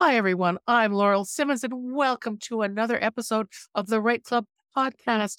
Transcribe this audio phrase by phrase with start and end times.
[0.00, 0.58] Hi, everyone.
[0.68, 4.44] I'm Laurel Simmons, and welcome to another episode of the REITE Club
[4.76, 5.38] podcast.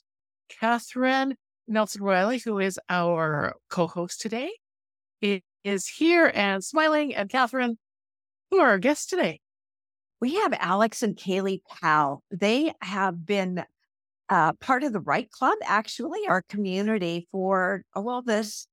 [0.50, 4.52] Catherine Nelson Riley, who is our co host today,
[5.22, 7.16] is here and smiling.
[7.16, 7.78] And Catherine,
[8.52, 9.40] who are our guests today?
[10.20, 12.22] We have Alex and Kaely Pal.
[12.30, 13.64] They have been
[14.28, 18.68] uh, part of the REITE Club, actually, our community for, oh, well, this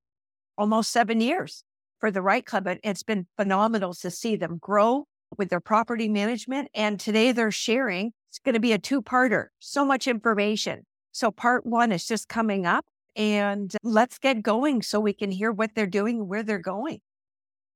[0.58, 1.62] almost seven years
[2.00, 2.66] for the REITE Club.
[2.82, 5.06] It's been phenomenal to see them grow
[5.38, 6.68] with their property management.
[6.74, 10.84] And today they're sharing, it's going to be a two parter, so much information.
[11.12, 15.50] So part one is just coming up and let's get going so we can hear
[15.50, 17.00] what they're doing where they're going.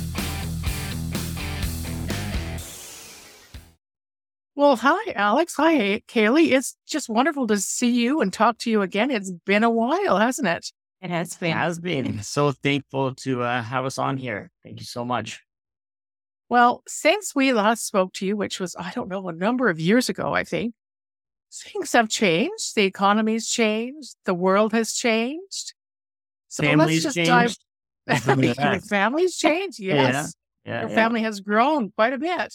[4.55, 5.55] Well, hi, Alex.
[5.57, 6.53] Hi, Kaely.
[6.53, 9.11] It's just wonderful to see you and talk to you again.
[9.11, 10.71] It's been a while, hasn't it?
[11.01, 11.49] It has been.
[11.49, 12.23] It has been.
[12.23, 14.51] So thankful to uh, have us on here.
[14.63, 15.41] Thank you so much.
[16.51, 19.79] Well, since we last spoke to you, which was, I don't know, a number of
[19.79, 20.73] years ago, I think,
[21.49, 22.75] things have changed.
[22.75, 24.17] The economy's changed.
[24.25, 25.73] The world has changed.
[26.49, 27.57] So Families let's just changed.
[28.05, 28.43] dive.
[28.43, 29.79] Your family's changed.
[29.79, 30.35] Yes.
[30.65, 30.73] Yeah.
[30.73, 30.95] yeah Your yeah.
[30.95, 32.53] family has grown quite a bit.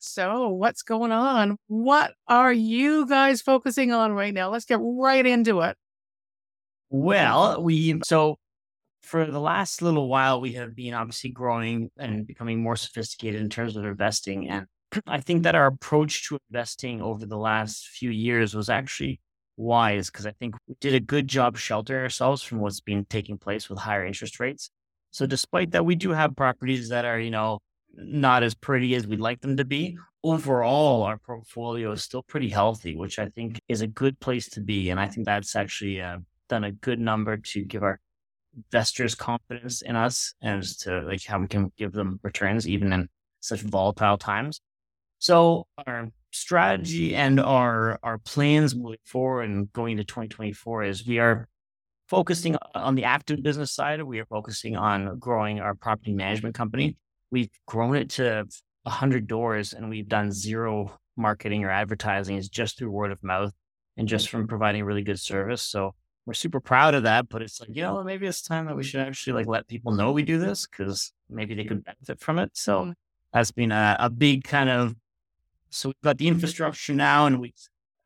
[0.00, 1.58] So, what's going on?
[1.68, 4.50] What are you guys focusing on right now?
[4.50, 5.76] Let's get right into it.
[6.90, 8.40] Well, we so
[9.06, 13.48] for the last little while, we have been obviously growing and becoming more sophisticated in
[13.48, 14.48] terms of investing.
[14.48, 14.66] And
[15.06, 19.20] I think that our approach to investing over the last few years was actually
[19.56, 23.38] wise because I think we did a good job sheltering ourselves from what's been taking
[23.38, 24.70] place with higher interest rates.
[25.12, 27.60] So, despite that, we do have properties that are, you know,
[27.94, 29.96] not as pretty as we'd like them to be.
[30.24, 34.60] Overall, our portfolio is still pretty healthy, which I think is a good place to
[34.60, 34.90] be.
[34.90, 36.18] And I think that's actually uh,
[36.48, 38.00] done a good number to give our
[38.56, 43.08] investors confidence in us and to like how we can give them returns even in
[43.40, 44.60] such volatile times.
[45.18, 51.18] So our strategy and our our plans moving forward and going into 2024 is we
[51.18, 51.48] are
[52.08, 54.02] focusing on the active business side.
[54.02, 56.96] We are focusing on growing our property management company.
[57.30, 58.44] We've grown it to
[58.82, 62.36] 100 doors and we've done zero marketing or advertising.
[62.36, 63.52] It's just through word of mouth
[63.96, 65.62] and just from providing really good service.
[65.62, 65.94] So
[66.26, 68.82] we're super proud of that, but it's like, you know, maybe it's time that we
[68.82, 72.40] should actually like let people know we do this because maybe they could benefit from
[72.40, 72.50] it.
[72.54, 72.92] So
[73.32, 74.96] that's been a, a big kind of,
[75.70, 77.54] so we've got the infrastructure now and we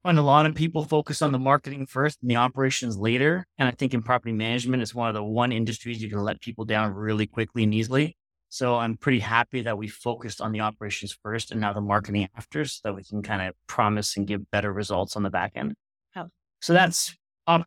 [0.02, 3.46] find a lot of people focus on the marketing first and the operations later.
[3.56, 6.42] And I think in property management, it's one of the one industries you can let
[6.42, 8.16] people down really quickly and easily.
[8.50, 12.28] So I'm pretty happy that we focused on the operations first and now the marketing
[12.36, 15.52] after so that we can kind of promise and give better results on the back
[15.54, 15.74] end.
[16.16, 16.28] Oh.
[16.60, 17.16] So that's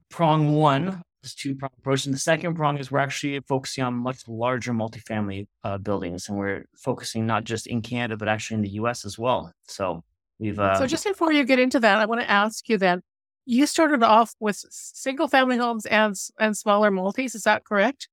[0.09, 2.05] prong one is two prong approach.
[2.05, 6.29] And the second prong is we're actually focusing on much larger multifamily uh, buildings.
[6.29, 9.51] And we're focusing not just in Canada, but actually in the US as well.
[9.67, 10.03] So
[10.39, 10.59] we've.
[10.59, 13.01] Uh, so just before you get into that, I want to ask you then
[13.45, 17.35] you started off with single family homes and, and smaller multis.
[17.35, 18.07] Is that correct?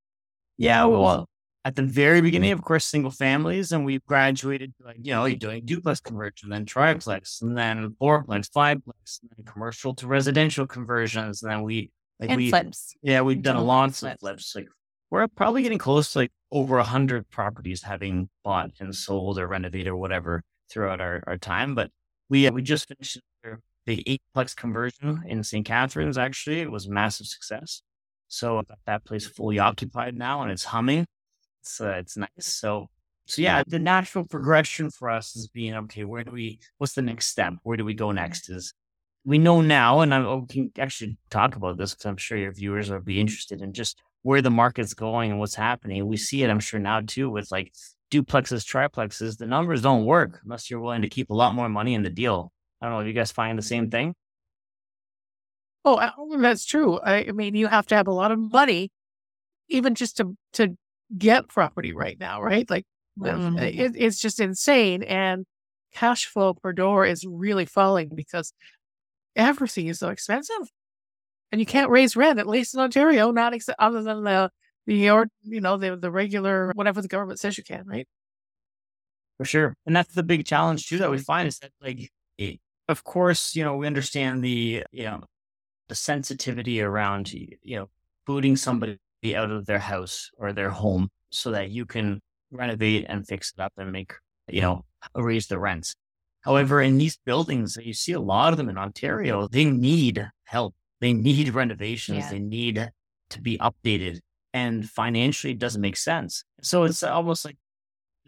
[0.59, 0.85] Yeah.
[0.85, 1.30] Well,
[1.65, 5.27] at the very beginning, of course, single families, and we've graduated to like, you know,
[5.27, 10.67] you're doing duplex conversion, then triplex, and then fourplex, fiveplex, and then commercial to residential
[10.67, 11.43] conversions.
[11.43, 12.95] And then we, like, and we, flips.
[13.03, 14.57] Yeah, we've done a lot of flips.
[14.57, 14.69] Like,
[15.11, 19.47] we're probably getting close to like over a hundred properties having bought and sold or
[19.47, 21.75] renovated or whatever throughout our, our time.
[21.75, 21.91] But
[22.31, 23.21] we, uh, we just finished
[23.87, 25.67] the eightplex conversion in St.
[25.67, 26.17] Catharines.
[26.17, 27.83] Actually, it was a massive success.
[28.29, 31.07] So that place fully occupied now and it's humming.
[31.63, 32.29] It's uh, it's nice.
[32.39, 32.89] So
[33.27, 36.05] so yeah, the natural progression for us is being okay.
[36.05, 36.59] Where do we?
[36.79, 37.55] What's the next step?
[37.63, 38.51] Where do we go next?
[38.51, 38.75] Is
[39.25, 42.91] we know now, and I can actually talk about this because I'm sure your viewers
[42.91, 46.07] will be interested in just where the market's going and what's happening.
[46.07, 47.73] We see it, I'm sure now too, with like
[48.11, 49.39] duplexes, triplexes.
[49.39, 52.11] The numbers don't work unless you're willing to keep a lot more money in the
[52.11, 52.53] deal.
[52.81, 54.15] I don't know if you guys find the same thing.
[55.85, 57.01] Oh, uh, that's true.
[57.01, 58.91] I mean, you have to have a lot of money,
[59.69, 60.77] even just to to
[61.17, 62.69] get property right now, right?
[62.69, 62.87] Like
[63.19, 63.59] Mm-hmm.
[63.59, 65.45] it, it's just insane, and
[65.93, 68.53] cash flow per door is really falling because
[69.37, 70.71] everything is so expensive,
[71.53, 74.51] and you can't raise rent at least in Ontario, not ex- other than the
[74.87, 78.09] the or you know the the regular whatever the government says you can, right?
[79.39, 79.75] For sure.
[79.87, 83.55] And that's the big challenge too that we find is that like it, of course,
[83.57, 85.23] you know, we understand the you know
[85.89, 87.89] the sensitivity around you know
[88.27, 88.99] booting somebody
[89.35, 92.21] out of their house or their home so that you can
[92.51, 94.13] renovate and fix it up and make
[94.49, 94.85] you know
[95.15, 95.95] raise the rents.
[96.43, 100.75] However, in these buildings, you see a lot of them in Ontario, they need help.
[101.01, 102.19] They need renovations.
[102.19, 102.31] Yeah.
[102.31, 102.91] They need
[103.31, 104.21] to be updated.
[104.53, 106.45] And financially, it doesn't make sense.
[106.63, 107.57] So it's almost like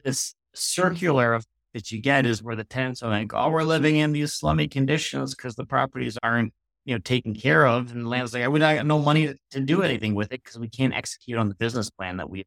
[0.05, 3.97] this circular of, that you get is where the tenants are like, oh, we're living
[3.97, 6.53] in these slummy conditions because the properties aren't,
[6.85, 7.93] you know, taken care of.
[7.93, 10.43] And the land's like, i we have no money to, to do anything with it
[10.43, 12.45] because we can't execute on the business plan that we,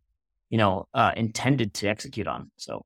[0.50, 2.52] you know, uh, intended to execute on.
[2.58, 2.78] So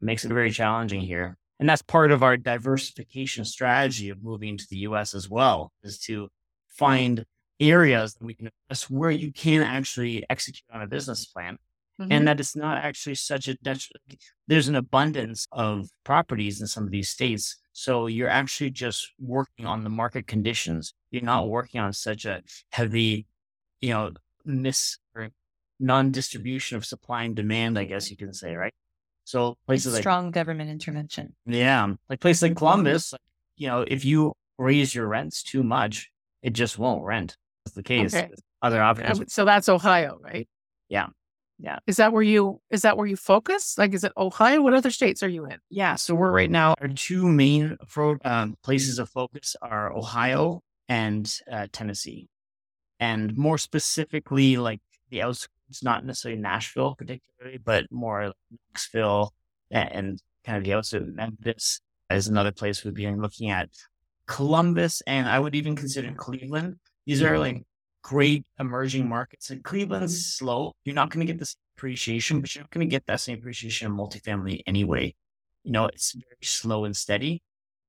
[0.00, 1.36] it makes it very challenging here.
[1.60, 5.98] And that's part of our diversification strategy of moving to the US as well, is
[6.00, 6.28] to
[6.68, 7.24] find
[7.60, 11.56] areas that we can invest where you can actually execute on a business plan
[12.00, 12.08] Mhm.
[12.10, 13.56] and that it's not actually such a
[14.48, 19.66] there's an abundance of properties in some of these states so you're actually just working
[19.66, 22.40] on the market conditions you're not working on such a
[22.70, 23.26] heavy
[23.80, 24.12] you know
[24.44, 25.28] mis or
[25.80, 28.72] non-distribution of supply and demand i guess you can say right
[29.24, 31.34] so places like strong government intervention.
[31.46, 32.58] yeah like places like mm-hmm.
[32.58, 33.20] columbus like,
[33.56, 36.10] you know if you raise your rents too much
[36.42, 38.30] it just won't rent that's the case Okay.
[38.62, 40.48] other options So that's Ohio, right?
[40.88, 41.08] Yeah.
[41.58, 41.78] Yeah.
[41.86, 43.76] Is that where you is that where you focus?
[43.78, 44.60] Like, is it Ohio?
[44.60, 45.58] What other states are you in?
[45.70, 46.74] Yeah, so we're right now.
[46.80, 52.28] Our two main pro, um, places of focus are Ohio and uh, Tennessee,
[52.98, 54.80] and more specifically, like
[55.10, 58.36] the outskirts, not necessarily Nashville particularly, but more like
[58.72, 59.32] Knoxville
[59.70, 61.06] and, and kind of the outskirts.
[61.14, 61.80] Memphis
[62.10, 63.68] is another place we'd be looking at.
[64.26, 66.76] Columbus, and I would even consider Cleveland.
[67.06, 67.62] These are like
[68.04, 69.50] great emerging markets.
[69.50, 70.74] And Cleveland's slow.
[70.84, 73.38] You're not going to get this appreciation, but you're not going to get that same
[73.38, 75.14] appreciation in multifamily anyway.
[75.64, 77.42] You know, it's very slow and steady.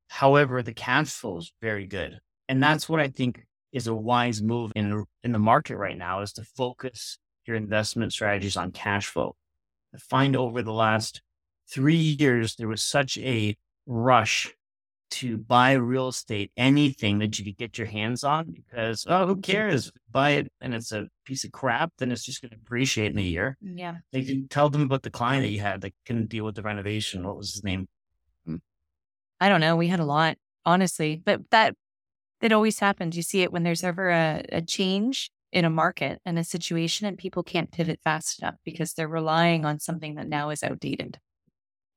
[0.07, 2.17] However, the cash flow is very good.
[2.47, 6.21] And that's what I think is a wise move in, in the market right now
[6.21, 9.35] is to focus your investment strategies on cash flow.
[9.93, 11.21] I find over the last
[11.69, 14.53] three years, there was such a rush
[15.15, 19.37] to buy real estate, anything that you could get your hands on because, oh, who
[19.37, 19.91] cares?
[20.11, 23.17] Buy it and it's a piece of crap, then it's just going to appreciate in
[23.17, 23.57] a year.
[23.61, 23.95] Yeah.
[24.11, 26.61] They could tell them about the client that you had that couldn't deal with the
[26.61, 27.25] renovation.
[27.27, 27.87] What was his name?
[29.39, 29.75] I don't know.
[29.75, 31.75] We had a lot, honestly, but that
[32.41, 33.17] it always happens.
[33.17, 37.07] You see it when there's ever a, a change in a market and a situation,
[37.07, 41.19] and people can't pivot fast enough because they're relying on something that now is outdated.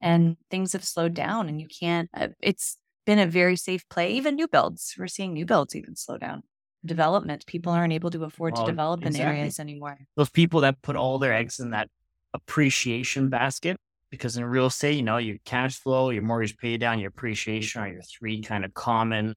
[0.01, 2.09] And things have slowed down, and you can't.
[2.15, 2.77] Uh, it's
[3.09, 4.13] been a very safe play.
[4.13, 6.43] Even new builds, we're seeing new builds even slow down.
[6.85, 9.99] Development, people aren't able to afford Well, to develop in areas anymore.
[10.15, 11.89] Those people that put all their eggs in that
[12.35, 13.79] appreciation basket.
[14.11, 17.83] Because in real estate, you know, your cash flow, your mortgage pay down, your appreciation
[17.83, 19.35] are your three kind of common,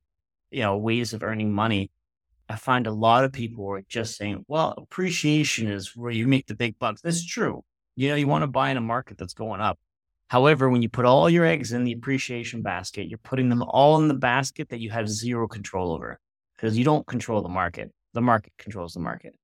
[0.49, 1.91] you know, ways of earning money.
[2.47, 6.47] I find a lot of people are just saying, well, appreciation is where you make
[6.47, 7.01] the big bucks.
[7.01, 7.63] That's true.
[7.95, 9.77] You know, you want to buy in a market that's going up.
[10.31, 13.99] However, when you put all your eggs in the appreciation basket, you're putting them all
[13.99, 16.21] in the basket that you have zero control over
[16.55, 17.91] because you don't control the market.
[18.13, 19.35] The market controls the market.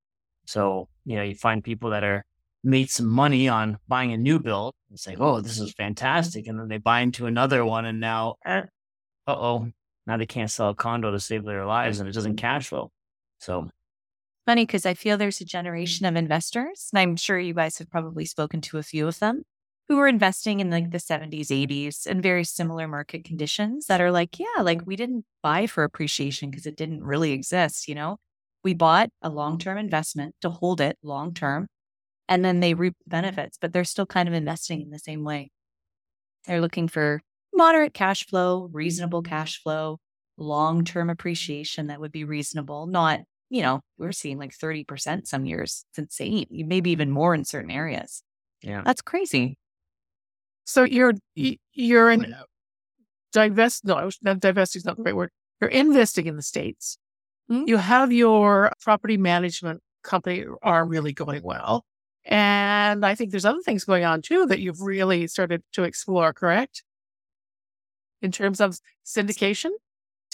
[0.46, 2.24] So, you know, you find people that are
[2.64, 6.48] made some money on buying a new build and say, oh, this is fantastic.
[6.48, 8.62] And then they buy into another one and now, uh
[9.28, 9.68] oh,
[10.06, 12.92] now they can't sell a condo to save their lives and it doesn't cash flow.
[13.40, 13.68] So,
[14.46, 17.92] funny because I feel there's a generation of investors, and I'm sure you guys have
[17.92, 19.44] probably spoken to a few of them
[19.88, 24.12] who were investing in like the 70s, 80s, and very similar market conditions that are
[24.12, 28.18] like, yeah, like we didn't buy for appreciation because it didn't really exist, you know?
[28.64, 31.68] We bought a long term investment to hold it long term,
[32.28, 35.24] and then they reap the benefits, but they're still kind of investing in the same
[35.24, 35.52] way.
[36.46, 37.22] They're looking for
[37.54, 40.00] moderate cash flow, reasonable cash flow,
[40.38, 45.46] long term appreciation that would be reasonable, not you know, we're seeing like 30% some
[45.46, 45.86] years.
[45.92, 46.48] It's insane.
[46.52, 48.22] Maybe even more in certain areas.
[48.62, 48.82] yeah.
[48.84, 49.58] That's crazy.
[50.68, 51.14] So you're
[51.74, 52.36] you're in
[53.32, 53.86] divest.
[53.86, 55.32] No, not divesting is not the right word.
[55.62, 56.98] You're investing in the states.
[57.50, 57.68] Mhm.
[57.70, 61.86] You have your property management company are really going well,
[62.26, 66.34] and I think there's other things going on too that you've really started to explore.
[66.34, 66.84] Correct?
[68.22, 69.72] In terms of syndication.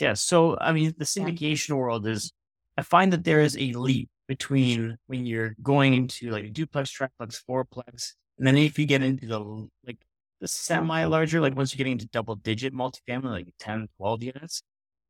[0.02, 0.13] Yeah.
[0.16, 2.32] So, I mean, the syndication world is
[2.75, 6.90] I find that there is a leap between when you're going into like a duplex,
[6.90, 9.40] triplex, fourplex, and then if you get into the
[9.86, 10.00] like
[10.44, 10.52] the mm.
[10.52, 14.62] semi larger, like once you're getting into double digit multifamily, like 10, 12 units.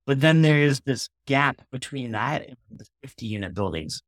[0.05, 4.03] But then there is this gap between that and the 50 unit buildings.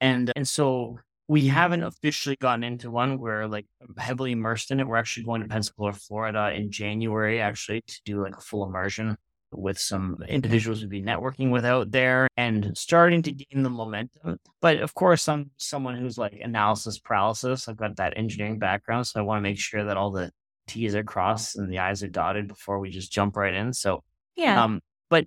[0.00, 3.18] And and so we haven't officially gotten into one.
[3.18, 3.66] We're like
[3.98, 4.86] heavily immersed in it.
[4.86, 9.16] We're actually going to Pensacola, Florida in January, actually, to do like a full immersion
[9.52, 14.38] with some individuals we'll be networking with out there and starting to gain the momentum.
[14.60, 17.68] But of course, I'm someone who's like analysis paralysis.
[17.68, 19.06] I've got that engineering background.
[19.06, 20.30] So I want to make sure that all the
[20.68, 23.72] T's are crossed and the I's are dotted before we just jump right in.
[23.72, 24.04] So,
[24.36, 24.62] yeah.
[24.62, 25.26] Um, but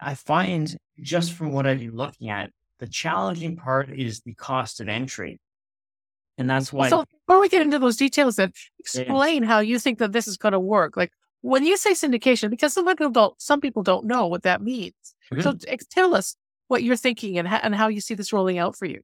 [0.00, 4.80] I find just from what I've been looking at, the challenging part is the cost
[4.80, 5.40] of entry.
[6.38, 6.88] And that's why.
[6.88, 9.48] So before we get into those details, then explain yeah.
[9.48, 10.96] how you think that this is going to work.
[10.96, 14.62] Like when you say syndication, because some people don't, some people don't know what that
[14.62, 14.94] means.
[15.32, 15.42] Mm-hmm.
[15.42, 15.54] So
[15.90, 16.36] tell us
[16.68, 19.02] what you're thinking and, ha- and how you see this rolling out for you.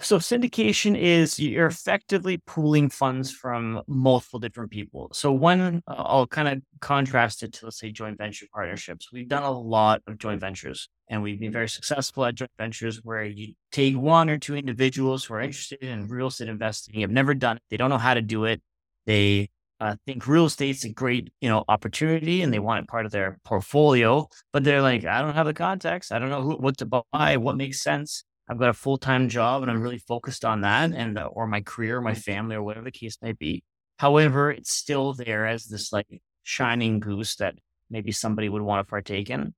[0.00, 5.10] So syndication is you're effectively pooling funds from multiple different people.
[5.12, 9.08] So one, uh, I'll kind of contrast it to let's say joint venture partnerships.
[9.12, 13.00] We've done a lot of joint ventures, and we've been very successful at joint ventures
[13.02, 17.10] where you take one or two individuals who are interested in real estate investing, have
[17.10, 18.62] never done it, they don't know how to do it,
[19.06, 19.50] they
[19.80, 23.12] uh, think real estate's a great, you know, opportunity and they want it part of
[23.12, 26.12] their portfolio, but they're like, I don't have the context.
[26.12, 28.24] I don't know who, what to buy, what makes sense.
[28.48, 31.46] I've got a full time job and I'm really focused on that and, uh, or
[31.46, 33.62] my career, my family, or whatever the case may be.
[33.98, 36.06] However, it's still there as this like
[36.42, 37.56] shining goose that
[37.90, 39.54] maybe somebody would want to partake in.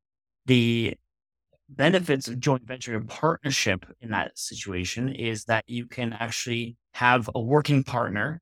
[0.47, 0.95] The
[1.69, 7.31] benefits of joint venture and partnership in that situation is that you can actually have
[7.35, 8.41] a working partner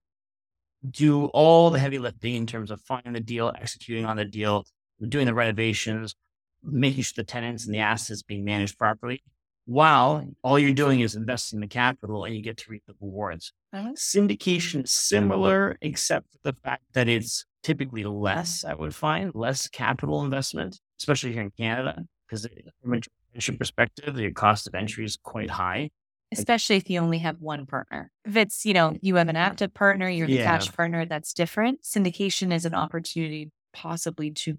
[0.88, 4.64] do all the heavy lifting in terms of finding the deal, executing on the deal,
[5.08, 6.14] doing the renovations,
[6.62, 9.22] making sure the tenants and the assets being managed properly,
[9.68, 13.52] while all you're doing is investing the capital and you get to reap the rewards.
[13.74, 13.92] Uh-huh.
[13.94, 19.68] Syndication is similar, except for the fact that it's typically less, I would find, less
[19.68, 22.48] capital investment, especially here in Canada, because
[22.82, 25.90] from a perspective, the cost of entry is quite high
[26.30, 28.10] especially if you only have one partner.
[28.26, 30.44] If it's, you know, you have an active partner, you're the yeah.
[30.44, 31.82] cash partner, that's different.
[31.82, 34.58] Syndication is an opportunity possibly to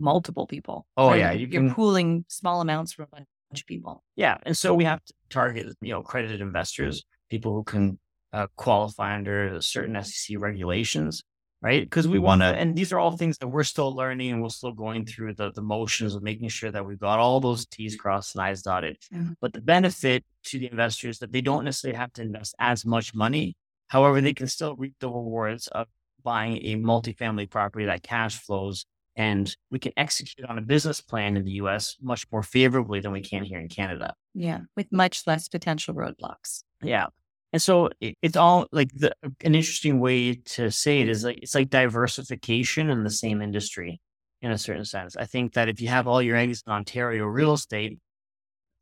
[0.00, 0.86] multiple people.
[0.96, 1.74] Oh yeah, you are can...
[1.74, 4.02] pooling small amounts from a bunch of people.
[4.16, 7.98] Yeah, and so we have to target, you know, accredited investors, people who can
[8.32, 11.22] uh, qualify under certain SEC regulations
[11.64, 11.82] right?
[11.82, 14.50] Because we want to, and these are all things that we're still learning and we're
[14.50, 17.96] still going through the, the motions of making sure that we've got all those T's
[17.96, 18.98] crossed and I's dotted.
[19.12, 19.32] Mm-hmm.
[19.40, 23.14] But the benefit to the investors that they don't necessarily have to invest as much
[23.14, 23.56] money.
[23.88, 25.86] However, they can still reap the rewards of
[26.22, 28.84] buying a multifamily property that cash flows.
[29.16, 33.12] And we can execute on a business plan in the US much more favorably than
[33.12, 34.14] we can here in Canada.
[34.34, 36.64] Yeah, with much less potential roadblocks.
[36.82, 37.06] Yeah.
[37.52, 41.38] And so it, it's all like the, an interesting way to say it is like
[41.40, 44.00] it's like diversification in the same industry
[44.42, 45.16] in a certain sense.
[45.16, 48.00] I think that if you have all your eggs in Ontario real estate,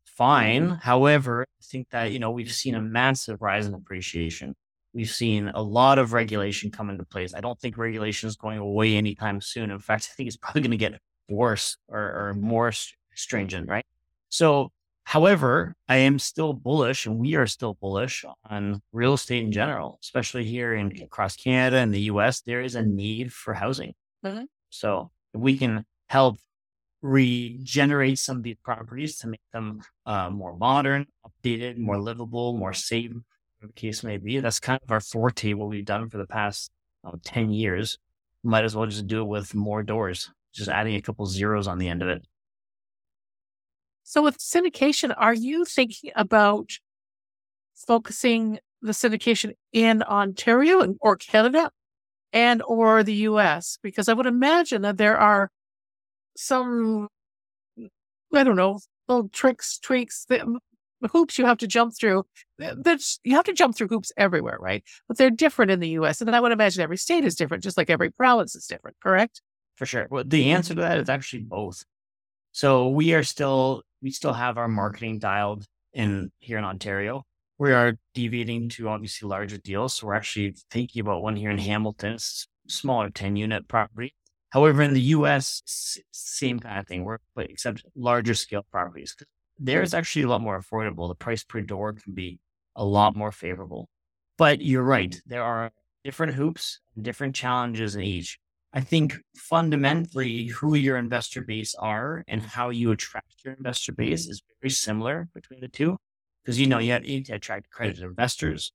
[0.05, 0.65] fine.
[0.65, 0.75] Mm-hmm.
[0.75, 4.55] However, I think that you know we've seen a massive rise in appreciation.
[4.93, 7.33] We've seen a lot of regulation come into place.
[7.33, 9.71] I don't think regulation is going away anytime soon.
[9.71, 12.71] In fact, I think it's probably going to get worse or, or more
[13.15, 13.85] stringent, right?
[14.29, 14.71] So
[15.05, 19.99] However, I am still bullish and we are still bullish on real estate in general,
[20.01, 22.41] especially here in across Canada and the US.
[22.41, 23.93] There is a need for housing.
[24.25, 24.45] Mm-hmm.
[24.69, 26.37] So if we can help
[27.01, 32.73] regenerate some of these properties to make them uh, more modern, updated, more livable, more
[32.73, 33.11] safe,
[33.67, 34.39] the case may be.
[34.39, 36.71] That's kind of our forte, what we've done for the past
[37.03, 37.97] uh, 10 years.
[38.43, 41.77] Might as well just do it with more doors, just adding a couple zeros on
[41.77, 42.25] the end of it.
[44.03, 46.71] So with syndication, are you thinking about
[47.75, 51.71] focusing the syndication in Ontario or Canada
[52.33, 53.77] and or the US?
[53.81, 55.49] Because I would imagine that there are
[56.35, 57.07] some,
[58.33, 60.59] I don't know, little tricks, tweaks, the
[61.09, 62.23] hoops you have to jump through.
[62.61, 64.83] Eh, That's, you have to jump through hoops everywhere, right?
[65.07, 66.21] But they're different in the US.
[66.21, 68.97] And then I would imagine every state is different, just like every province is different,
[69.01, 69.41] correct?
[69.75, 70.07] For sure.
[70.09, 71.83] Well, the answer to that is actually both.
[72.51, 77.23] So we are still we still have our marketing dialed in here in Ontario.
[77.57, 79.95] We are deviating to obviously larger deals.
[79.95, 82.17] So we're actually thinking about one here in Hamilton,
[82.67, 84.13] smaller 10 unit property.
[84.49, 85.63] However, in the US,
[86.11, 87.03] same kind of thing.
[87.03, 89.15] We're except larger scale properties.
[89.63, 91.07] There is actually a lot more affordable.
[91.07, 92.37] The price per door can be
[92.75, 93.87] a lot more favorable.
[94.37, 95.15] But you're right.
[95.25, 95.71] There are
[96.03, 98.37] different hoops, different challenges in each.
[98.73, 104.27] I think fundamentally who your investor base are and how you attract your investor base
[104.27, 105.95] is very similar between the two.
[106.43, 108.73] Because you know, you, have, you need to attract accredited investors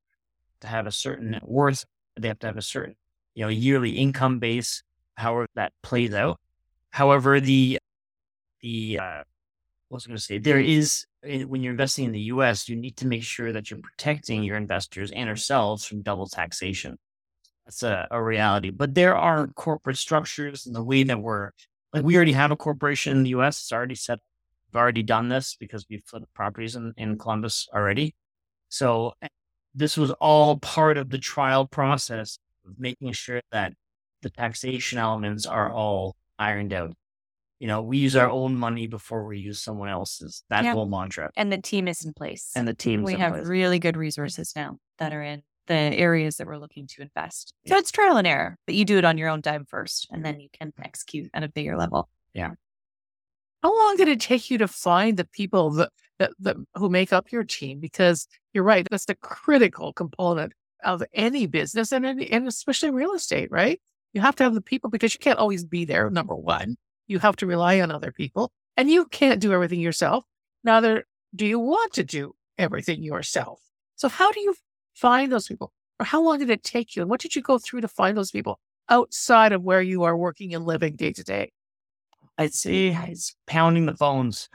[0.62, 1.84] to have a certain net worth.
[2.18, 2.94] They have to have a certain,
[3.34, 4.82] you know, yearly income base,
[5.16, 6.40] however that plays out.
[6.90, 7.78] However, the
[8.62, 9.22] the uh,
[9.88, 10.38] what was going to say?
[10.38, 13.70] There is eh, when you're investing in the U.S., you need to make sure that
[13.70, 16.98] you're protecting your investors and ourselves from double taxation.
[17.64, 18.70] That's a, a reality.
[18.70, 21.50] But there are corporate structures and the way that we're
[21.92, 23.60] like we already have a corporation in the US.
[23.60, 24.18] It's already set.
[24.68, 28.14] We've already done this because we've flipped properties in, in Columbus already.
[28.68, 29.28] So eh,
[29.74, 33.72] this was all part of the trial process of making sure that
[34.22, 36.94] the taxation elements are all ironed out.
[37.58, 40.44] You know, we use our own money before we use someone else's.
[40.48, 40.74] That Yeah.
[40.74, 41.30] whole mantra.
[41.36, 42.52] And the team is in place.
[42.54, 43.02] And the team.
[43.02, 43.46] we in have place.
[43.46, 47.52] really good resources now that are in the areas that we're looking to invest.
[47.66, 50.22] So it's trial and error, but you do it on your own dime first, and
[50.22, 50.32] mm-hmm.
[50.32, 52.08] then you can execute at a bigger level.
[52.32, 52.52] Yeah.
[53.62, 57.12] How long did it take you to find the people that, that, that who make
[57.12, 57.80] up your team?
[57.80, 60.52] Because you're right, that's the critical component
[60.84, 63.80] of any business and, any- and especially real estate, right?
[64.12, 66.08] You have to have the people because you can't always be there.
[66.08, 66.76] Number one,
[67.08, 70.24] you have to rely on other people and you can't do everything yourself.
[70.62, 73.60] Neither do you want to do everything yourself.
[73.96, 74.54] So how do you
[74.94, 75.72] find those people?
[75.98, 77.02] Or how long did it take you?
[77.02, 80.16] And what did you go through to find those people outside of where you are
[80.16, 81.50] working and living day to day?
[82.36, 84.48] I'd say it's pounding the phones.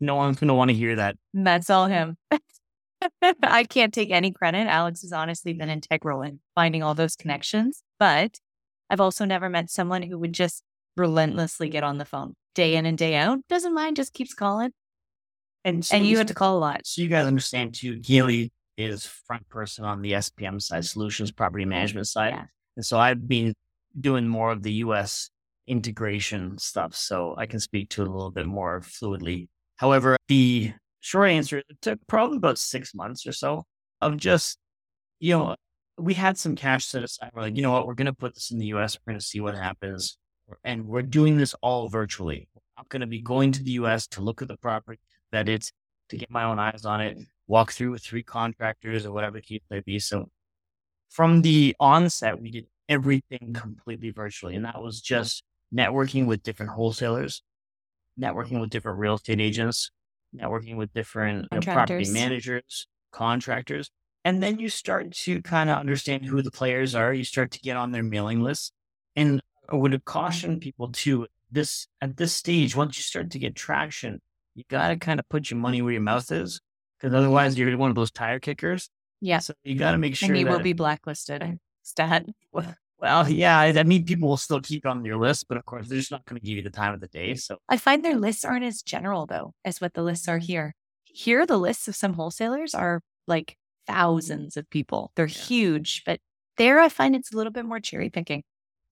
[0.00, 1.16] No one's going to want to hear that.
[1.34, 2.16] That's all him.
[3.42, 4.66] I can't take any credit.
[4.66, 8.38] Alex has honestly been integral in finding all those connections, but
[8.88, 10.62] I've also never met someone who would just
[10.96, 11.72] relentlessly mm.
[11.72, 13.38] get on the phone day in and day out.
[13.48, 14.72] Doesn't mind, just keeps calling.
[15.64, 16.80] And, so And you had to call a lot.
[16.84, 21.64] So you guys understand too, Kaely is front person on the SPM side, solutions property
[21.64, 22.34] oh, management side.
[22.34, 22.44] Yeah.
[22.76, 23.54] And so I've been
[23.98, 25.30] doing more of the US
[25.66, 26.94] integration stuff.
[26.94, 29.48] So I can speak to it a little bit more fluidly.
[29.76, 33.64] However, the short answer, it took probably about six months or so
[34.00, 34.58] of just,
[35.20, 35.56] you know,
[35.98, 37.30] we had some cash set aside.
[37.34, 38.98] We're like, you know what, we're going to put this in the US.
[38.98, 40.18] We're going to see what happens.
[40.64, 42.48] And we're doing this all virtually.
[42.76, 45.72] I'm going to be going to the US to look at the property, that it's
[46.08, 49.42] to get my own eyes on it, walk through with three contractors or whatever the
[49.42, 49.98] case may be.
[49.98, 50.28] So
[51.10, 54.56] from the onset, we did everything completely virtually.
[54.56, 55.42] And that was just
[55.74, 57.42] networking with different wholesalers,
[58.20, 59.90] networking with different real estate agents,
[60.34, 63.90] networking with different you know, property managers, contractors.
[64.24, 67.12] And then you start to kind of understand who the players are.
[67.12, 68.72] You start to get on their mailing list.
[69.16, 70.00] And I would mm-hmm.
[70.04, 74.20] caution people too, this at this stage, once you start to get traction,
[74.54, 76.60] you got to kind of put your money where your mouth is
[76.98, 77.16] because mm-hmm.
[77.16, 78.90] otherwise you're one of those tire kickers.
[79.20, 79.38] Yeah.
[79.38, 81.58] So you got to make sure and you will be blacklisted.
[81.82, 82.26] Stat.
[82.52, 85.88] well, yeah, I I mean, people will still keep on your list, but of course,
[85.88, 87.34] they're just not going to give you the time of the day.
[87.34, 90.74] So I find their lists aren't as general though as what the lists are here.
[91.04, 95.12] Here, the lists of some wholesalers are like thousands of people.
[95.16, 96.20] They're huge, but
[96.56, 98.44] there I find it's a little bit more cherry picking.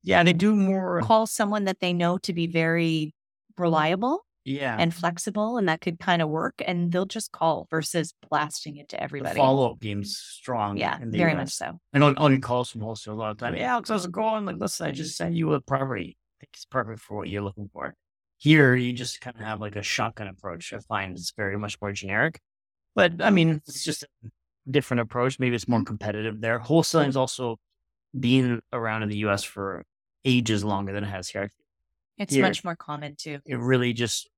[0.02, 1.00] Yeah, they do more.
[1.02, 3.62] Call someone that they know to be very mm.
[3.62, 8.14] reliable Yeah, and flexible, and that could kind of work, and they'll just call versus
[8.28, 9.36] blasting it to everybody.
[9.36, 10.76] follow up game's strong.
[10.76, 11.36] yeah, in the very US.
[11.36, 11.80] much so.
[11.94, 13.54] I'll get calls from wholesalers a lot of time.
[13.56, 14.44] Yeah, Alex, how's it going?
[14.46, 16.16] Like, listen, I just sent you a property.
[16.16, 17.94] I think it's perfect for what you're looking for.
[18.38, 20.72] Here, you just kind of have like a shotgun approach.
[20.72, 22.40] I find it's very much more generic,
[22.94, 24.08] but I mean, it's just a
[24.70, 25.38] different approach.
[25.38, 26.58] Maybe it's more competitive there.
[26.58, 27.58] Wholesaling's also
[28.18, 29.44] being around in the U.S.
[29.44, 29.84] for
[30.24, 31.50] ages longer than it has here.
[32.18, 32.42] It's Here.
[32.42, 33.38] much more common too.
[33.46, 34.28] It really just,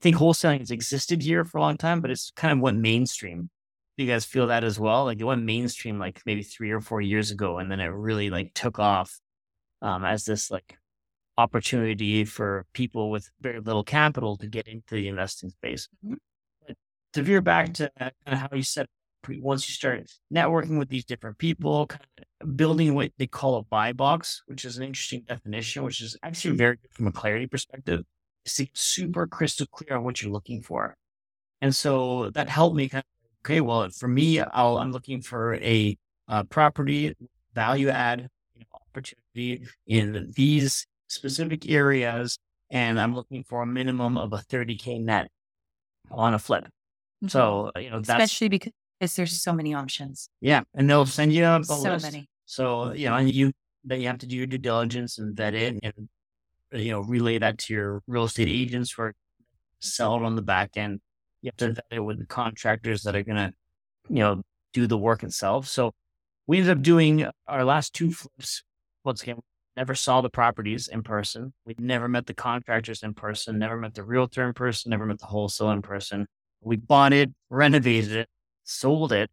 [0.00, 2.78] I think wholesaling has existed here for a long time, but it's kind of went
[2.78, 3.48] mainstream.
[3.96, 5.04] Do you guys feel that as well?
[5.06, 8.28] Like it went mainstream like maybe three or four years ago, and then it really
[8.28, 9.18] like took off
[9.80, 10.76] um, as this like
[11.38, 15.88] opportunity for people with very little capital to get into the investing space.
[16.04, 16.16] Mhm.
[16.66, 16.76] But
[17.14, 18.86] to veer back to kind of how you said
[19.28, 22.04] once you start networking with these different people, kind
[22.40, 26.16] of building what they call a buy box, which is an interesting definition, which is
[26.22, 28.02] actually very good from a clarity perspective,
[28.44, 30.96] is to super crystal clear on what you're looking for.
[31.60, 35.54] And so that helped me kind of, okay, well, for me, I'll, I'm looking for
[35.56, 35.96] a
[36.28, 37.14] uh, property
[37.54, 42.38] value add you know, opportunity in these specific areas.
[42.70, 45.28] And I'm looking for a minimum of a 30K net
[46.10, 46.66] on a flip.
[47.28, 50.62] So, you know, that's, especially because there's so many options, yeah.
[50.74, 52.04] And they'll send you a, so list.
[52.04, 52.28] many.
[52.46, 53.52] So, you know, and you,
[53.84, 56.08] then you have to do your due diligence and vet it and,
[56.74, 59.12] uh, you know, relay that to your real estate agents are
[59.80, 61.00] sell it on the back end.
[61.42, 63.52] You have to vet it with the contractors that are going to,
[64.08, 65.68] you know, do the work itself.
[65.68, 65.92] So
[66.46, 68.62] we ended up doing our last two flips.
[69.04, 69.38] Once again,
[69.76, 71.52] never saw the properties in person.
[71.64, 75.18] We never met the contractors in person, never met the realtor in person, never met
[75.18, 76.26] the wholesale in person.
[76.60, 78.28] We bought it, renovated it,
[78.66, 79.30] sold it,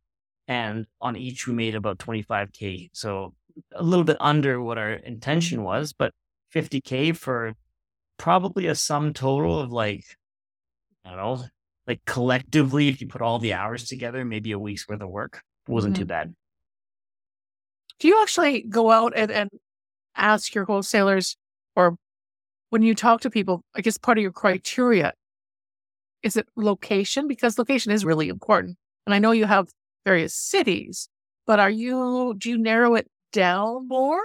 [0.48, 2.90] and on each we made about 25K.
[2.94, 3.34] So
[3.74, 6.14] a little bit under what our intention was, but
[6.52, 7.54] 50K for
[8.18, 10.06] probably a sum total of like,
[11.06, 11.46] I don't know,
[11.88, 15.42] like collectively, if you put all the hours together, maybe a week's worth of work
[15.68, 16.00] wasn't Mhm.
[16.00, 16.36] too bad.
[18.00, 19.50] Do you actually go out and, and
[20.16, 21.38] ask your wholesalers
[21.76, 21.98] or
[22.70, 25.14] when you talk to people, I guess part of your criteria,
[26.22, 27.28] is it location?
[27.28, 28.78] Because location is really important.
[29.06, 29.68] And I know you have
[30.06, 31.10] various cities,
[31.46, 34.22] but are you, do you narrow it down more?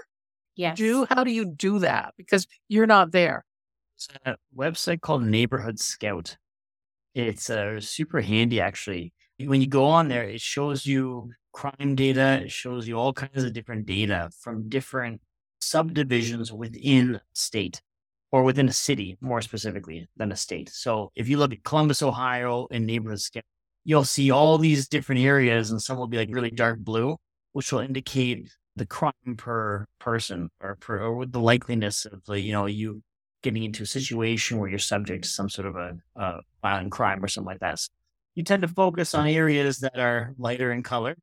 [0.56, 0.76] Yes.
[0.76, 2.14] Do, how do you do that?
[2.16, 3.44] Because you're not there.
[3.96, 6.36] It's a website called Neighborhood Scout.
[7.14, 9.12] It's uh, super handy, actually.
[9.38, 12.40] When you go on there, it shows you crime data.
[12.44, 15.20] It shows you all kinds of different data from different
[15.60, 17.82] subdivisions within state
[18.30, 20.68] or within a city, more specifically than a state.
[20.68, 23.44] So if you look at Columbus, Ohio, and Neighborhood Scout,
[23.88, 27.16] you'll see all these different areas, and some will be like really dark blue,
[27.52, 32.38] which will indicate the crime per person or per or with the likeliness of the
[32.40, 33.02] you know you
[33.42, 37.24] getting into a situation where you're subject to some sort of a, a violent crime
[37.24, 37.78] or something like that.
[37.78, 37.88] So
[38.34, 41.16] you tend to focus on areas that are lighter in color,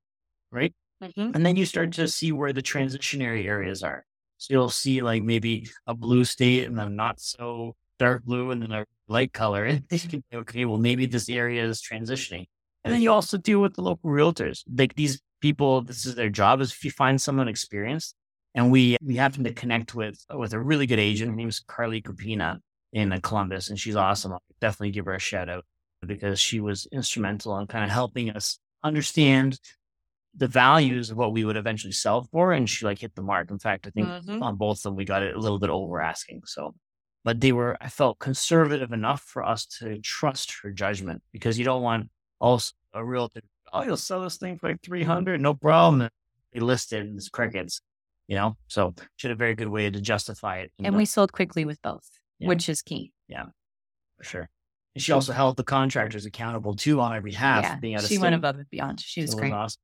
[0.51, 0.73] right?
[1.03, 1.35] Mhm.
[1.35, 4.05] And then you start to see where the transitionary areas are.
[4.37, 8.61] So you'll see like maybe a blue state and then not so dark blue and
[8.61, 9.65] then a light color.
[9.67, 12.47] And you can say, okay, well, maybe this area is transitioning.
[12.85, 14.63] And then you also deal with the local realtors.
[14.73, 18.15] Like these people, this is their job is if you find someone experienced
[18.53, 21.31] and we we happen to connect with with a really good agent.
[21.31, 22.59] Her name's Carly Kupina
[22.93, 24.33] in uh, Columbus, and she's awesome.
[24.33, 25.65] I'll definitely give her a shout out
[26.05, 29.59] because she was instrumental in kind of helping us understand
[30.37, 33.49] the values of what we would eventually sell for, and she like hit the mark.
[33.51, 34.41] In fact, I think Mhm.
[34.43, 36.41] on both of them we got it a little bit over asking.
[36.45, 36.75] So,
[37.23, 41.65] but they were I felt conservative enough for us to trust her judgment because you
[41.65, 43.41] don't want also a realtor.
[43.73, 46.01] Oh, you'll sell this thing for like three hundred, no problem.
[46.01, 46.11] And
[46.53, 47.81] they listed and it's crickets,
[48.27, 48.55] you know.
[48.67, 50.71] So she had a very good way to justify it.
[50.83, 52.07] And we sold quickly with both,
[52.39, 52.47] Yeah.
[52.49, 53.11] which is key.
[53.27, 53.45] Yeah,
[54.17, 54.49] for sure.
[54.95, 57.75] And she also held the contractors accountable too on our behalf, yeah.
[57.77, 58.21] being out of She state.
[58.21, 59.01] went above and beyond.
[59.01, 59.51] She was So it great.
[59.53, 59.81] awesome.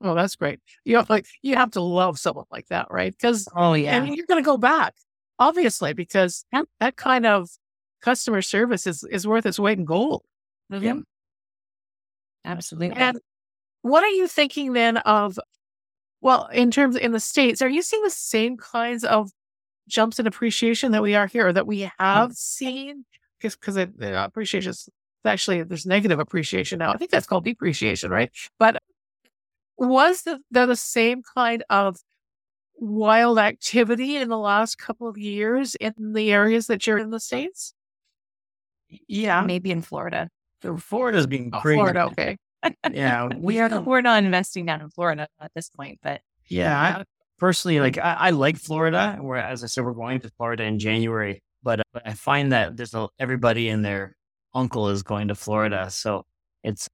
[0.00, 0.58] Oh, that's great.
[0.84, 3.12] You have like, you have to love someone like that, right?
[3.16, 3.96] Because Oh yeah.
[3.96, 4.94] and you're going to go back,
[5.38, 6.62] obviously, because Yeah.
[6.80, 7.48] that kind of
[8.02, 10.24] customer service is, is worth its weight in gold.
[10.72, 11.04] Mhm.
[12.44, 12.96] Absolutely.
[12.96, 13.18] And
[13.82, 15.38] what are you thinking then of,
[16.20, 19.30] well, in terms in the States, are you seeing the same kinds of
[19.88, 21.90] jumps in appreciation that we are here or that we mm.
[21.98, 23.04] have seen?
[23.40, 24.88] Because it, the appreciation is
[25.24, 26.92] actually, there's negative appreciation now.
[26.92, 28.30] I think that's called depreciation, right?
[28.58, 28.78] But
[29.76, 31.98] was the, there the same kind of
[32.76, 37.20] wild activity in the last couple of years in the areas that you're in the
[37.20, 37.74] States?
[39.08, 40.28] Yeah, Maybe in Florida.
[40.78, 41.78] Florida's being Oh, crazy.
[41.78, 42.36] Florida, okay.
[42.92, 47.04] Yeah, We are we're not investing down in Florida at this point, but Yeah, I,
[47.38, 49.18] personally, like I, I like Florida.
[49.20, 52.52] Where, as I said, we're going to Florida in January, but, uh, but I find
[52.52, 54.16] that there's a, everybody and their
[54.54, 56.24] uncle is going to Florida, so
[56.62, 56.88] it's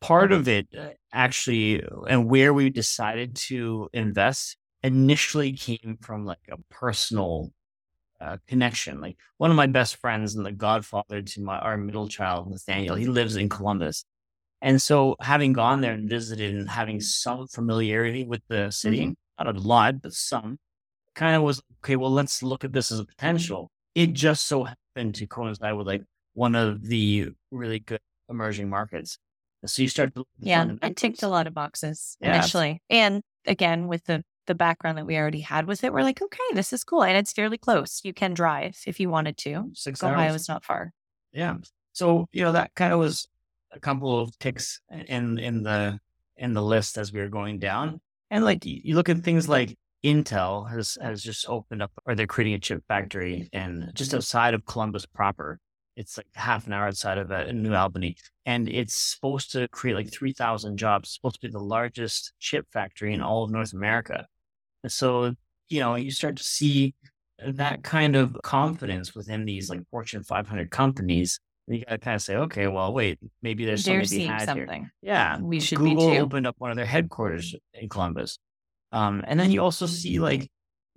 [0.00, 6.40] part of it uh, actually, and where we decided to invest initially came from like
[6.50, 7.50] a personal
[8.22, 9.00] uh, connection.
[9.00, 12.94] Like one of my best friends and the godfather to my our middle child, Nathaniel,
[12.94, 14.04] he lives in Columbus.
[14.60, 19.48] And so having gone there and visited and having some familiarity with the city, not
[19.56, 20.58] a lot, but some,
[21.14, 23.70] kind of was okay, well, let's look at this as a potential.
[23.94, 26.02] It just so happened to coincide with like
[26.34, 29.18] one of the really good emerging markets.
[29.66, 32.34] So you start to look at the yeah, it ticked a lot of boxes Yeah,
[32.36, 32.82] initially.
[32.88, 36.38] And again, with the the background that we already had with it, we're like, okay,
[36.54, 37.02] this is cool.
[37.04, 38.00] And it's fairly close.
[38.04, 39.70] You can drive if you wanted to.
[39.74, 40.42] Six Ohio hours.
[40.42, 40.92] is not far.
[41.32, 41.56] Yeah.
[41.92, 43.28] So, you know, that kind of was
[43.72, 45.98] a couple of ticks in in the
[46.36, 48.00] in the list as we were going down.
[48.30, 52.26] And like you look at things like Intel has has just opened up or they're
[52.26, 55.58] creating a chip factory and just outside of Columbus proper.
[55.94, 58.16] It's like half an hour outside of uh, New Albany.
[58.46, 61.08] And it's supposed to create like 3,000 jobs.
[61.08, 64.26] It's supposed to be the largest chip factory in all of North America.
[64.82, 65.34] And so,
[65.68, 66.94] you know, you start to see
[67.44, 71.40] that kind of confidence within these like Fortune 500 companies.
[71.68, 74.30] You got to kind of say, okay, well, wait, maybe there's They're something be seeing
[74.30, 74.66] had here.
[74.66, 74.90] something.
[75.00, 76.18] Yeah, We should be Google too.
[76.20, 78.38] opened up one of their headquarters in Columbus,
[78.90, 80.50] um, and then you also see like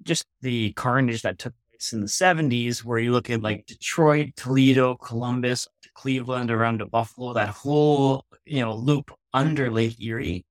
[0.03, 4.29] just the carnage that took place in the '70s, where you look at like Detroit,
[4.35, 10.43] Toledo, Columbus, to Cleveland, around to Buffalo, that whole you know loop under Lake Erie.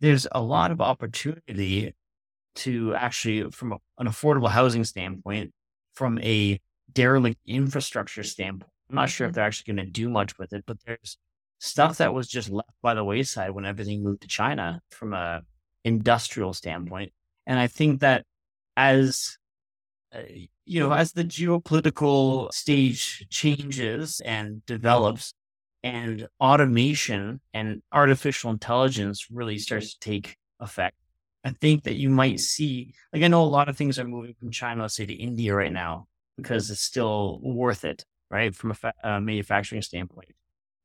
[0.00, 1.94] There's a lot of opportunity
[2.56, 5.52] to actually, from a, an affordable housing standpoint,
[5.94, 6.60] from a
[6.92, 8.70] derelict infrastructure standpoint.
[8.90, 9.34] I'm not sure if Mhm.
[9.36, 11.16] they're actually going to do much with it, but there's
[11.58, 15.42] stuff that was just left by the wayside when everything moved to China from a
[15.84, 17.12] industrial standpoint.
[17.46, 18.26] And I think that
[18.76, 19.38] as
[20.14, 20.22] uh,
[20.64, 25.34] you know, as the geopolitical stage changes and develops,
[25.82, 30.96] and automation and artificial intelligence really starts to take effect,
[31.44, 34.34] I think that you might see, like, I know a lot of things are moving
[34.38, 38.70] from China, let's say, to India right now because it's still worth it, right, from
[38.70, 40.30] a fa- uh, manufacturing standpoint.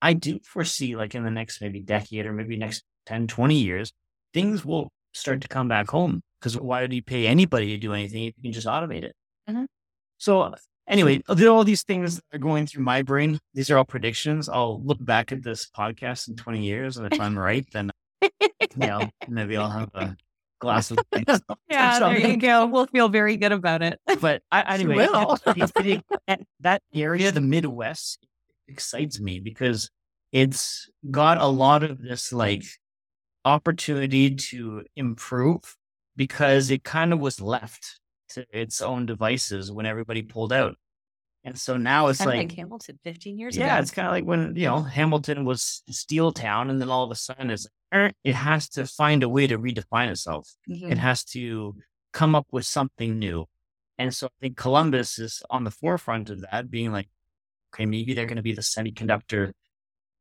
[0.02, 3.91] I do foresee, like, in the next maybe decade or maybe next 10, 20 years,
[4.34, 7.93] things will start to come back home because why would you pay anybody to do
[7.93, 9.15] anything if you can just automate it?
[9.50, 9.65] Mhm.
[10.17, 10.54] So,
[10.88, 13.39] anyway, there are all these things that are going through my brain.
[13.54, 14.50] These are all predictions.
[14.50, 17.91] I'll look back at this podcast in 20 years, and if I'm right, then,
[18.22, 18.30] you
[18.88, 20.15] know, maybe I'll have a
[20.60, 21.26] glass of wine.
[21.70, 22.65] Yeah, there you go.
[22.65, 24.00] We'll feel very good about it.
[24.22, 25.38] But I, anyway, will.
[25.46, 28.26] it- that- that area, the Midwest,
[28.67, 29.89] excites me because
[30.32, 32.63] it's got a lot of this like
[33.46, 35.78] opportunity to improve
[36.15, 40.76] because it kind of was left to its own devices when everybody pulled out.
[41.47, 43.81] And so now it's like, like Hamilton 15 years yeah, ago.
[43.81, 47.12] it's kind of like when, you know, Hamilton was Steel Town and then all of
[47.12, 50.91] a sudden it's like, "Er," it has to find a way to redefine itself Mhm.
[50.91, 51.77] it has to
[52.12, 53.45] come up with something new.
[53.97, 57.07] And so I think Columbus is on the forefront of that, being like,
[57.73, 59.53] okay, maybe they're going to be the semiconductor,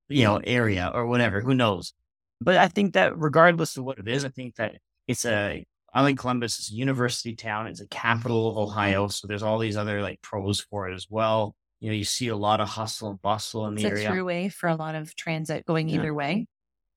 [0.09, 1.41] you know, area or whatever.
[1.41, 1.93] Who knows?
[2.41, 4.77] But I think that regardless of what it is, I think that
[5.09, 7.67] it's a, I think Columbus is a university town.
[7.69, 9.09] It's a capital of Ohio.
[9.09, 11.57] So there's all these other like pros for it as well.
[11.81, 14.11] You know, you see a lot of hustle and bustle in It's the a area.
[14.11, 15.97] throughway for a lot of transit going Yeah.
[16.01, 16.47] either way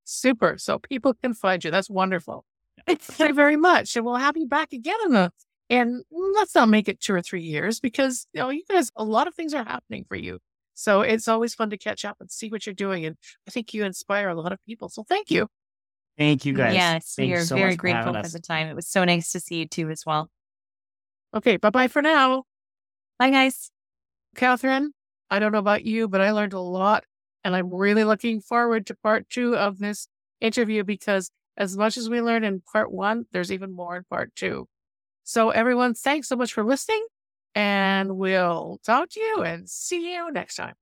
[0.05, 0.57] Super.
[0.59, 1.71] So people can find you.
[1.71, 2.45] That's wonderful.
[2.87, 3.95] Thank you very much.
[3.97, 5.33] And we'll have you back again in a,
[5.69, 9.05] and let's not make it two or three years because, you know, you guys, a
[9.05, 10.41] lot of things are happening for you.
[10.81, 13.05] So it's always fun to catch up and see what you're doing.
[13.05, 13.17] And
[13.47, 14.89] I think you inspire a lot of people.
[14.89, 15.47] So thank you.
[16.17, 16.75] thank you guys.
[16.75, 18.67] Yes, Thank we are so very much for grateful for the time.
[18.67, 20.31] It was so nice to see you too as well.
[21.35, 21.59] Okay.
[21.59, 22.45] Bye bye for now.
[23.19, 23.71] Bye, guys.
[24.37, 24.95] Catherine,
[25.31, 27.05] I don't know about you, but I learned a lot.
[27.45, 30.09] And I'm really looking forward to part two of this
[30.41, 34.35] interview because as much as we learned in part one, there's even more in part
[34.35, 34.67] two.
[35.25, 37.05] So, everyone, thanks so much for listening.
[37.55, 40.75] And we'll talk to you and see you next time.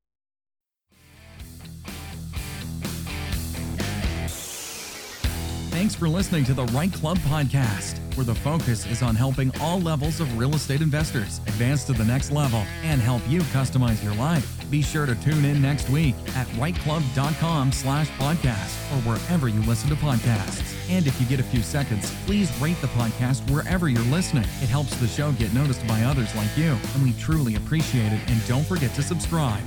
[5.78, 9.78] Thanks for listening to the REITE Club podcast, where the focus is on helping all
[9.80, 14.14] levels of real estate investors advance to the next level and help you customize your
[14.14, 14.68] life.
[14.72, 19.88] Be sure to tune in next week at reiteclub.com slash podcast or wherever you listen
[19.90, 20.77] to podcasts.
[20.88, 24.44] And if you get a few seconds, please rate the podcast wherever you're listening.
[24.62, 28.20] It helps the show get noticed by others like you, and we truly appreciate it.
[28.28, 29.62] And don't forget to subscribe.